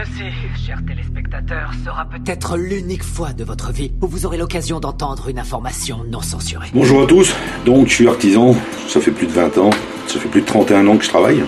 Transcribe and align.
Ceci, 0.00 0.30
chers 0.66 0.82
téléspectateurs, 0.86 1.72
sera 1.84 2.06
peut-être 2.06 2.56
l'unique 2.56 3.02
fois 3.02 3.34
de 3.34 3.44
votre 3.44 3.70
vie 3.70 3.92
où 4.00 4.06
vous 4.06 4.24
aurez 4.24 4.38
l'occasion 4.38 4.80
d'entendre 4.80 5.28
une 5.28 5.38
information 5.38 6.04
non 6.08 6.22
censurée. 6.22 6.68
Bonjour 6.72 7.02
à 7.02 7.06
tous, 7.06 7.34
donc 7.66 7.88
je 7.88 7.94
suis 7.96 8.08
artisan, 8.08 8.56
ça 8.88 8.98
fait 9.02 9.10
plus 9.10 9.26
de 9.26 9.32
20 9.32 9.58
ans, 9.58 9.70
ça 10.06 10.18
fait 10.18 10.28
plus 10.28 10.40
de 10.40 10.46
31 10.46 10.86
ans 10.86 10.96
que 10.96 11.04
je 11.04 11.10
travaille. 11.10 11.42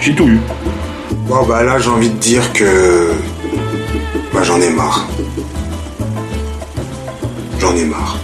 J'ai 0.00 0.14
tout 0.14 0.26
eu. 0.26 0.40
Bon 1.28 1.44
bah 1.46 1.62
là 1.62 1.78
j'ai 1.78 1.90
envie 1.90 2.08
de 2.08 2.16
dire 2.16 2.50
que... 2.54 3.12
Bah 4.32 4.42
j'en 4.42 4.58
ai 4.58 4.70
marre. 4.70 5.06
J'en 7.58 7.76
ai 7.76 7.84
marre. 7.84 8.18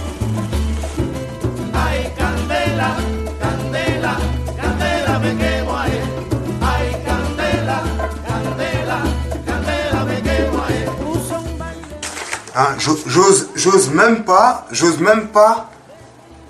Hein, 12.59 12.75
j'ose, 12.77 13.89
même 13.91 14.25
pas, 14.25 14.67
j'ose 14.69 14.99
même 14.99 15.27
pas 15.27 15.69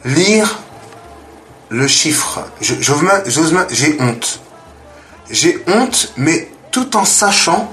lire 0.04 0.58
le 1.70 1.86
chiffre. 1.86 2.48
J'ose 2.62 3.54
même, 3.54 3.68
j'ai 3.70 3.96
honte. 4.00 4.40
J'ai 5.30 5.64
honte, 5.68 6.12
mais 6.18 6.50
tout 6.72 6.98
en 6.98 7.06
sachant 7.06 7.72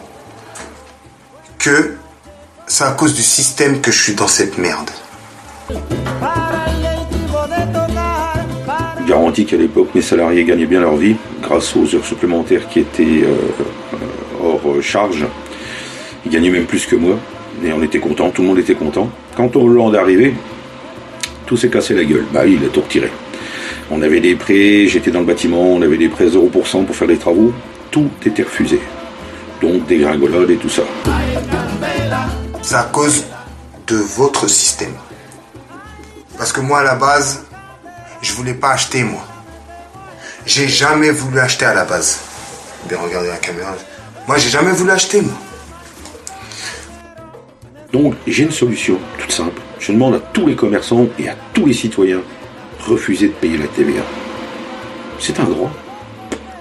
que 1.58 1.96
c'est 2.66 2.84
à 2.84 2.90
cause 2.90 3.14
du 3.14 3.22
système 3.22 3.80
que 3.80 3.90
je 3.90 4.02
suis 4.02 4.14
dans 4.14 4.28
cette 4.28 4.58
merde. 4.58 4.90
Garantie 9.08 9.46
qu'à 9.46 9.56
l'époque, 9.56 9.94
mes 9.94 10.02
salariés 10.02 10.44
gagnaient 10.44 10.66
bien 10.66 10.80
leur 10.80 10.96
vie 10.96 11.16
grâce 11.40 11.74
aux 11.74 11.94
heures 11.94 12.04
supplémentaires 12.04 12.68
qui 12.68 12.80
étaient 12.80 13.22
euh, 13.22 13.34
hors 14.42 14.82
charge. 14.82 15.24
Ils 16.26 16.30
gagnaient 16.30 16.50
même 16.50 16.66
plus 16.66 16.84
que 16.84 16.96
moi. 16.96 17.16
Et 17.64 17.72
on 17.72 17.82
était 17.82 17.98
content, 17.98 18.30
tout 18.30 18.42
le 18.42 18.48
monde 18.48 18.58
était 18.58 18.74
content. 18.74 19.10
Quand 19.36 19.56
on 19.56 19.94
est 19.94 19.98
arrivé, 19.98 20.34
tout 21.46 21.56
s'est 21.56 21.70
cassé 21.70 21.94
la 21.94 22.04
gueule. 22.04 22.26
Bah 22.32 22.46
il 22.46 22.64
a 22.64 22.68
tout 22.68 22.82
retiré. 22.82 23.10
On 23.90 24.02
avait 24.02 24.20
des 24.20 24.34
prêts, 24.34 24.86
j'étais 24.88 25.10
dans 25.10 25.20
le 25.20 25.26
bâtiment, 25.26 25.62
on 25.62 25.80
avait 25.80 25.96
des 25.96 26.08
prêts 26.08 26.26
0% 26.26 26.84
pour 26.84 26.96
faire 26.96 27.08
des 27.08 27.16
travaux. 27.16 27.52
Tout 27.90 28.10
était 28.24 28.42
refusé. 28.42 28.80
Donc 29.62 29.86
des 29.86 30.02
et 30.02 30.56
tout 30.56 30.68
ça. 30.68 30.82
C'est 32.62 32.74
à 32.74 32.88
cause 32.92 33.24
de 33.86 33.96
votre 33.96 34.48
système. 34.48 34.94
Parce 36.36 36.52
que 36.52 36.60
moi 36.60 36.80
à 36.80 36.82
la 36.82 36.96
base, 36.96 37.46
je 38.20 38.32
voulais 38.32 38.54
pas 38.54 38.72
acheter 38.72 39.02
moi. 39.02 39.24
J'ai 40.44 40.68
jamais 40.68 41.10
voulu 41.10 41.38
acheter 41.38 41.64
à 41.64 41.74
la 41.74 41.84
base. 41.84 42.20
Bien 42.88 42.98
regarder 42.98 43.28
la 43.28 43.38
caméra. 43.38 43.74
Moi 44.26 44.36
j'ai 44.36 44.50
jamais 44.50 44.72
voulu 44.72 44.90
acheter 44.90 45.22
moi. 45.22 45.34
Donc 47.96 48.14
j'ai 48.26 48.42
une 48.42 48.50
solution 48.50 48.98
toute 49.16 49.32
simple. 49.32 49.62
Je 49.78 49.90
demande 49.90 50.16
à 50.16 50.18
tous 50.18 50.46
les 50.46 50.54
commerçants 50.54 51.06
et 51.18 51.30
à 51.30 51.34
tous 51.54 51.64
les 51.64 51.72
citoyens 51.72 52.20
refuser 52.78 53.28
de 53.28 53.32
payer 53.32 53.56
la 53.56 53.68
TVA. 53.68 54.02
C'est 55.18 55.40
un 55.40 55.44
droit. 55.44 55.72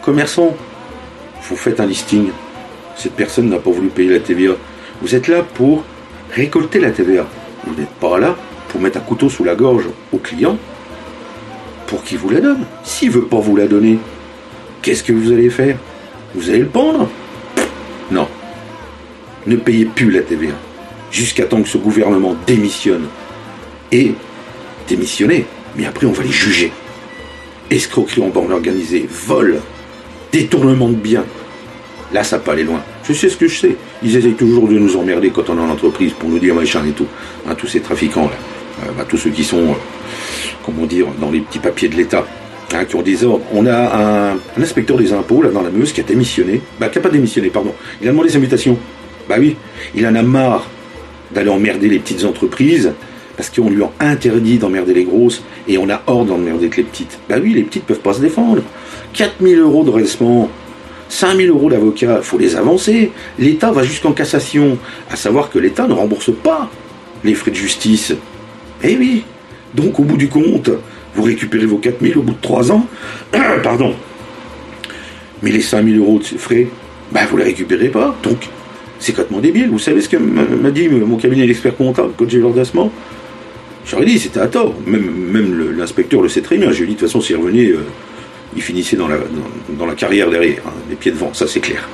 Commerçant, 0.02 0.56
vous 1.42 1.58
faites 1.58 1.82
un 1.82 1.88
listing. 1.88 2.30
Cette 2.96 3.18
personne 3.18 3.50
n'a 3.50 3.60
pas 3.60 3.70
voulu 3.70 3.90
payer 3.90 4.12
la 4.12 4.22
TVA. 4.22 4.54
Vous 5.02 5.14
êtes 5.14 5.28
là 5.28 5.44
pour 5.44 5.84
récolter 6.32 6.80
la 6.80 6.92
TVA. 6.92 7.26
Vous 7.68 7.76
n'êtes 7.76 7.90
pas 8.00 8.18
là 8.18 8.38
pour 8.70 8.80
mettre 8.80 9.00
un 9.00 9.02
couteau 9.02 9.28
sous 9.28 9.44
la 9.44 9.56
gorge 9.56 9.90
au 10.14 10.20
client 10.20 10.58
pour 11.88 12.02
qu'il 12.06 12.18
vous 12.18 12.30
la 12.30 12.40
donne. 12.40 12.64
S'il 12.86 13.12
veut 13.12 13.26
pas 13.26 13.40
vous 13.40 13.58
la 13.58 13.68
donner, 13.68 14.00
qu'est-ce 14.82 15.04
que 15.04 15.12
vous 15.12 15.34
allez 15.34 15.50
faire? 15.50 15.76
Vous 16.34 16.50
allez 16.50 16.60
le 16.60 16.68
pendre? 16.68 17.10
Non. 18.10 18.30
Ne 19.46 19.58
payez 19.58 19.84
plus 19.84 20.12
la 20.12 20.22
TVA 20.22 20.54
jusqu'à 21.16 21.46
temps 21.46 21.62
que 21.62 21.70
ce 21.70 21.78
gouvernement 21.78 22.36
démissionne. 22.46 23.06
Et 23.92 24.14
démissionner, 24.88 25.46
mais 25.78 25.86
après 25.86 26.06
on 26.06 26.12
va 26.12 26.24
les 26.24 26.32
juger. 26.32 26.72
Escroquerie 27.72 28.22
en 28.22 28.28
bande 28.28 28.52
organisée, 28.52 29.08
vol, 29.10 29.62
détournement 30.32 30.90
de 30.90 30.96
biens. 30.96 31.26
Là, 32.14 32.24
ça 32.24 32.38
peut 32.38 32.52
aller 32.52 32.64
loin. 32.64 32.82
Je 33.04 33.14
sais 33.14 33.30
ce 33.30 33.38
que 33.38 33.48
je 33.48 33.60
sais. 33.60 33.76
Ils 34.04 34.16
essayent 34.16 34.34
toujours 34.34 34.68
de 34.68 34.78
nous 34.78 34.96
emmerder 34.96 35.32
quand 35.32 35.50
on 35.50 35.58
est 35.58 35.62
en 35.62 35.70
entreprise 35.70 36.14
pour 36.14 36.30
nous 36.30 36.38
dire 36.38 36.54
machin 36.54 36.86
et 36.86 36.92
tout. 36.92 37.08
Hein, 37.48 37.56
tous 37.56 37.68
ces 37.68 37.80
trafiquants 37.80 38.26
là. 38.26 38.38
Euh, 38.84 38.92
bah, 38.98 39.06
tous 39.08 39.18
ceux 39.18 39.32
qui 39.32 39.44
sont, 39.44 39.64
euh, 39.64 39.76
comment 40.66 40.86
dire, 40.86 41.08
dans 41.20 41.32
les 41.32 41.40
petits 41.40 41.60
papiers 41.60 41.88
de 41.88 41.96
l'État. 41.96 42.26
Hein, 42.74 42.86
qui 42.86 42.96
ont 42.96 43.02
des 43.02 43.24
ordres. 43.24 43.46
On 43.54 43.66
a 43.66 44.34
un, 44.34 44.62
inspecteur 44.62 44.98
des 44.98 45.14
impôts 45.14 45.42
là 45.42 45.50
dans 45.50 45.62
la 45.62 45.70
Meuse 45.70 45.94
qui 45.94 46.02
a 46.02 46.04
démissionné, 46.04 46.62
bah 46.80 46.90
qui 46.90 46.98
a 46.98 47.02
pas 47.02 47.10
démissionné, 47.10 47.50
pardon. 47.50 47.74
Il 48.02 48.08
a 48.08 48.12
demandé 48.12 48.30
sa 48.30 48.40
mutation. 48.40 48.78
Bah 49.30 49.36
oui, 49.40 49.56
il 49.96 50.06
en 50.06 50.16
a 50.16 50.22
marre 50.22 50.68
d'aller 51.32 51.50
emmerder 51.50 51.90
les 51.90 52.00
petites 52.00 52.26
entreprises, 52.26 52.94
parce 53.36 53.50
qu'on 53.50 53.70
lui 53.70 53.84
a 53.84 53.92
interdit 54.00 54.58
d'emmerder 54.58 54.94
les 54.94 55.04
grosses, 55.04 55.44
et 55.68 55.78
on 55.78 55.90
a 55.90 56.02
hors 56.08 56.26
d'emmerder 56.26 56.70
que 56.70 56.78
les 56.78 56.84
petites. 56.84 57.20
Bah 57.30 57.36
oui, 57.42 57.54
les 57.54 57.64
petites 57.64 57.86
peuvent 57.86 58.00
pas 58.00 58.14
se 58.14 58.22
défendre. 58.22 58.62
4000 59.14 59.60
euros 59.60 59.84
de 59.84 59.90
redressement, 59.90 60.50
5000 61.10 61.50
euros 61.50 61.70
d'avocat, 61.70 62.22
faut 62.22 62.38
les 62.38 62.56
avancer. 62.56 63.12
L'État 63.40 63.72
va 63.72 63.84
jusqu'en 63.84 64.14
cassation, 64.14 64.78
à 65.10 65.16
savoir 65.16 65.50
que 65.50 65.60
l'État 65.60 65.88
ne 65.88 65.94
rembourse 65.94 66.32
pas 66.44 66.70
les 67.24 67.34
frais 67.34 67.52
de 67.52 67.56
justice. 67.56 68.14
Eh 68.84 68.98
oui, 68.98 69.24
donc 69.74 70.00
au 70.00 70.04
bout 70.04 70.18
du 70.18 70.28
compte, 70.28 70.70
vous 71.16 71.24
récupérez 71.24 71.66
vos 71.66 71.78
4000 71.78 72.18
au 72.18 72.22
bout 72.22 72.34
de 72.34 72.42
3 72.42 72.72
ans, 72.72 72.86
pardon. 73.64 73.94
Mais 75.42 75.52
les 75.52 75.62
5000 75.62 75.98
euros 76.00 76.20
de 76.20 76.38
frais, 76.38 76.68
bah 77.12 77.22
vous 77.30 77.38
les 77.38 77.46
récupérez 77.46 77.90
pas. 77.90 78.16
Donc 78.24 78.50
c'est 79.00 79.12
complètement 79.14 79.40
débile. 79.40 79.70
Vous 79.70 79.80
savez 79.80 80.02
ce 80.02 80.10
que 80.10 80.18
m'a 80.18 80.72
dit 80.72 80.88
mon 80.90 81.18
cabinet 81.18 81.46
d'expert 81.48 81.76
comptable 81.76 82.14
quand 82.18 82.30
j'ai 82.30 82.38
eu 82.38 82.42
l'ordonnance 82.42 82.74
J'aurais 83.88 84.06
dit, 84.06 84.18
c'était 84.18 84.40
à 84.40 84.48
tort. 84.48 84.74
Même, 84.88 85.76
l'inspecteur 85.78 86.22
le 86.22 86.30
sait 86.30 86.42
très 86.42 86.58
bien. 86.58 86.72
J'ai 86.72 86.86
dit, 86.86 86.94
de 86.94 87.00
toute 87.00 87.08
façon, 87.08 87.22
s'il 87.22 87.38
revenait, 87.38 87.68
euh, 87.68 87.86
il 88.56 88.62
finissait 88.62 88.96
dans 88.96 89.08
la, 89.08 89.94
carrière 89.94 90.30
derrière, 90.30 90.62
hein, 90.66 90.72
les 90.90 90.96
pieds 90.96 91.12
devant, 91.12 91.34
ça 91.34 91.46
c'est 91.46 91.60
clair. 91.60 91.88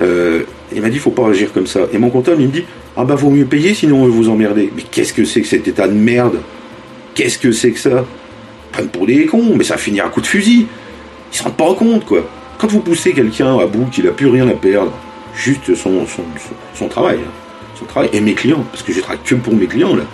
Euh, 0.00 0.42
il 0.72 0.82
m'a 0.82 0.88
dit, 0.88 0.96
il 0.96 1.00
faut 1.00 1.10
pas 1.10 1.28
agir 1.28 1.52
comme 1.52 1.66
ça. 1.66 1.80
Et 1.92 1.98
mon 1.98 2.10
comptable, 2.10 2.42
il 2.42 2.48
me 2.48 2.52
dit, 2.52 2.64
ah 2.96 3.04
bah, 3.04 3.14
vaut 3.14 3.30
mieux 3.30 3.44
payer, 3.44 3.74
sinon 3.74 4.02
on 4.02 4.04
va 4.04 4.10
vous 4.10 4.28
emmerder. 4.28 4.70
Mais 4.76 4.82
qu'est-ce 4.82 5.12
que 5.12 5.24
c'est 5.24 5.40
que 5.40 5.48
cet 5.48 5.66
état 5.66 5.88
de 5.88 5.94
merde? 5.94 6.40
Qu'est-ce 7.14 7.38
que 7.38 7.50
c'est 7.50 7.72
que 7.72 7.78
ça? 7.78 8.04
Prennent 8.70 8.88
pour 8.88 9.06
des 9.06 9.26
cons, 9.26 9.54
mais 9.56 9.64
ça 9.64 9.76
finit 9.76 10.00
à 10.00 10.08
coup 10.08 10.20
de 10.20 10.26
fusil. 10.26 10.66
Ils 11.32 11.36
se 11.36 11.42
rendent 11.42 11.56
pas 11.56 11.74
compte, 11.74 12.04
quoi. 12.04 12.28
Quand 12.58 12.68
vous 12.68 12.80
poussez 12.80 13.12
quelqu'un 13.12 13.58
à 13.58 13.66
bout, 13.66 13.86
qu'il 13.86 14.06
a 14.06 14.12
plus 14.12 14.28
rien 14.28 14.48
à 14.48 14.54
perdre, 14.54 14.92
juste 15.36 15.74
son, 15.74 16.06
son, 16.74 16.88
travail. 16.88 17.18
Hein. 17.18 17.30
Son 17.78 17.84
travail 17.84 18.10
et 18.12 18.20
mes 18.20 18.34
clients, 18.34 18.64
parce 18.72 18.82
que 18.82 18.92
je 18.92 19.00
travaille 19.00 19.22
que 19.22 19.34
pour 19.34 19.54
mes 19.54 19.66
clients 19.66 19.94
là. 19.94 20.04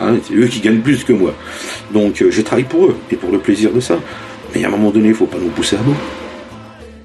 Hein, 0.00 0.16
c'est 0.26 0.34
eux 0.34 0.46
qui 0.46 0.60
gagnent 0.60 0.82
plus 0.82 1.04
que 1.04 1.12
moi. 1.12 1.32
Donc 1.90 2.20
euh, 2.20 2.30
je 2.30 2.42
travaille 2.42 2.64
pour 2.64 2.86
eux 2.86 2.96
et 3.10 3.16
pour 3.16 3.30
le 3.30 3.38
plaisir 3.38 3.72
de 3.72 3.80
ça. 3.80 3.94
Mais 4.54 4.62
à 4.64 4.68
un 4.68 4.70
moment 4.70 4.90
donné, 4.90 5.08
il 5.08 5.14
faut 5.14 5.26
pas 5.26 5.38
nous 5.38 5.48
pousser 5.48 5.76
à 5.76 5.80
bout. 5.80 5.96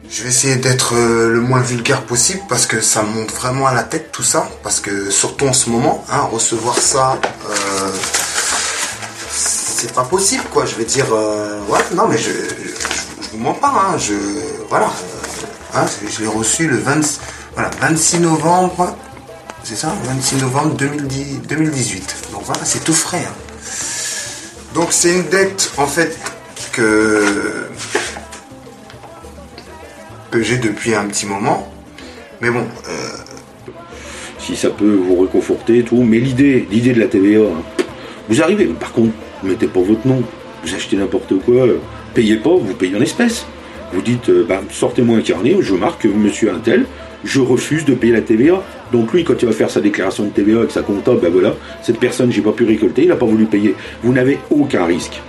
Je 0.09 0.23
vais 0.23 0.29
essayer 0.29 0.57
d'être 0.57 0.93
euh, 0.95 1.29
le 1.29 1.39
moins 1.39 1.61
vulgaire 1.61 2.01
possible 2.01 2.41
parce 2.49 2.65
que 2.65 2.81
ça 2.81 3.03
monte 3.03 3.31
vraiment 3.31 3.65
à 3.65 3.73
la 3.73 3.83
tête 3.83 4.11
tout 4.11 4.23
ça. 4.23 4.49
Parce 4.61 4.81
que 4.81 5.09
surtout 5.09 5.47
en 5.47 5.53
ce 5.53 5.69
moment, 5.69 6.03
hein, 6.11 6.27
recevoir 6.29 6.77
ça, 6.77 7.17
euh, 7.49 7.89
c'est 9.29 9.93
pas 9.93 10.03
possible 10.03 10.43
quoi. 10.51 10.65
Je 10.65 10.75
vais 10.75 10.85
dire, 10.85 11.05
ouais, 11.69 11.79
non 11.95 12.09
mais 12.09 12.17
je, 12.17 12.29
je, 12.29 13.29
vous 13.31 13.37
mens 13.37 13.53
pas. 13.53 13.95
je, 13.97 14.13
voilà, 14.67 14.91
je 15.73 16.19
l'ai 16.19 16.27
reçu 16.27 16.67
le 16.67 16.77
20, 16.77 16.99
voilà, 17.53 17.69
26 17.81 18.19
novembre, 18.19 18.95
c'est 19.63 19.75
ça 19.75 19.94
26 20.06 20.38
novembre 20.38 20.75
2018. 20.75 22.16
Donc 22.31 22.44
voilà, 22.45 22.63
c'est 22.63 22.84
tout 22.84 22.94
frais. 22.94 23.25
Hein. 23.28 23.34
Donc 24.73 24.88
c'est 24.91 25.13
une 25.13 25.29
dette 25.29 25.72
en 25.78 25.88
fait 25.88 26.17
que, 26.72 27.67
j'ai 30.34 30.57
depuis 30.57 30.96
un 30.96 31.05
petit 31.05 31.25
moment. 31.25 31.72
Mais 32.41 32.49
bon. 32.49 32.66
Euh, 32.90 33.22
si 34.41 34.55
ça 34.55 34.70
peut 34.70 34.96
vous 34.96 35.22
réconforter 35.22 35.84
tout, 35.84 36.02
mais 36.02 36.17
l'idée, 36.17 36.67
l'idée 36.72 36.93
de 36.93 36.99
la 36.99 37.08
TVA, 37.08 37.41
hein. 37.41 37.84
vous 38.28 38.41
arrivez, 38.41 38.66
par 38.66 38.91
contre, 38.91 39.14
mettez 39.43 39.67
pas 39.67 39.81
votre 39.81 40.08
nom, 40.08 40.23
vous 40.64 40.75
achetez 40.75 40.97
n'importe 40.97 41.37
quoi, 41.46 41.67
payez 42.16 42.37
pas, 42.37 42.49
vous 42.49 42.73
payez 42.73 42.96
en 42.97 43.02
espèces. 43.02 43.46
Vous 43.93 44.02
dites, 44.02 44.29
euh, 44.29 44.46
bah, 44.47 44.61
sortez-moi 44.72 45.17
un 45.17 45.22
carnet, 45.22 45.58
je 45.59 45.75
marque 45.75 46.05
monsieur 46.05 46.52
Intel, 46.52 46.85
je 47.23 47.40
refuse 47.40 47.85
de 47.85 47.94
payer 47.94 48.14
la 48.14 48.22
TVA. 48.22 48.64
Donc 48.91 49.14
lui, 49.14 49.23
quand 49.23 49.35
il 49.41 49.46
va 49.46 49.52
faire 49.52 49.70
sa 49.70 49.82
déclaration 49.82 50.26
de 50.26 50.29
TVA 50.29 50.59
avec 50.59 50.72
sa 50.72 50.82
comptable, 50.82 51.20
ben 51.22 51.32
voilà, 51.32 51.53
cette 51.82 52.00
personne, 52.00 52.32
j'ai 52.32 52.41
pas 52.41 52.52
pu 52.52 52.64
récolter, 52.64 53.03
il 53.03 53.09
n'a 53.09 53.16
pas 53.16 53.26
voulu 53.26 53.46
payer. 53.46 53.76
Vous 54.03 54.14
n'avez 54.14 54.40
aucun 54.50 54.85
risque. 54.85 55.22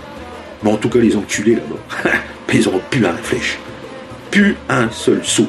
Mais 0.62 0.71
en 0.71 0.77
tout 0.77 0.89
cas, 0.89 0.99
les 0.99 1.17
enculés 1.17 1.56
là-bas, 1.56 2.11
ils 2.55 2.69
auront 2.69 2.81
plus 2.91 3.05
un 3.05 3.15
flèche. 3.15 3.59
Plus 4.31 4.56
un 4.69 4.91
seul 4.91 5.21
sou. 5.23 5.47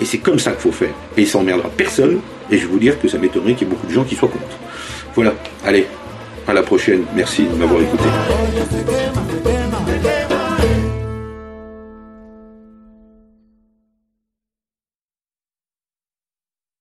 Et 0.00 0.04
c'est 0.04 0.18
comme 0.18 0.38
ça 0.38 0.52
qu'il 0.52 0.60
faut 0.60 0.72
faire. 0.72 0.94
Et 1.16 1.26
ça 1.26 1.38
emmerdera 1.38 1.68
personne. 1.68 2.20
Et 2.50 2.56
je 2.56 2.62
vais 2.62 2.72
vous 2.72 2.78
dire 2.78 2.98
que 2.98 3.06
ça 3.06 3.18
m'étonnerait 3.18 3.54
qu'il 3.54 3.68
y 3.68 3.70
ait 3.70 3.74
beaucoup 3.74 3.86
de 3.86 3.92
gens 3.92 4.04
qui 4.04 4.16
soient 4.16 4.28
contre. 4.28 4.58
Voilà, 5.14 5.34
allez, 5.64 5.86
à 6.48 6.52
la 6.52 6.62
prochaine. 6.62 7.04
Merci 7.14 7.44
de 7.44 7.54
m'avoir 7.54 7.80
écouté. 7.82 8.04